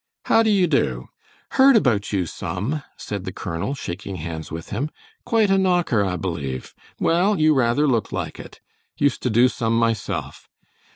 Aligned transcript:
"How 0.25 0.41
do 0.41 0.49
you 0.49 0.65
do? 0.65 1.09
Heard 1.51 1.75
about 1.75 2.11
you 2.11 2.25
some," 2.25 2.81
said 2.97 3.23
the 3.23 3.31
colonel, 3.31 3.75
shaking 3.75 4.15
hands 4.15 4.51
with 4.51 4.71
him. 4.71 4.89
"Quite 5.25 5.51
a 5.51 5.59
knocker, 5.59 6.03
I 6.03 6.15
believe. 6.15 6.73
Well, 6.99 7.39
you 7.39 7.53
rather 7.53 7.87
look 7.87 8.11
like 8.11 8.39
it. 8.39 8.61
Used 8.97 9.21
to 9.21 9.29
do 9.29 9.47
some 9.47 9.77
myself. 9.77 10.49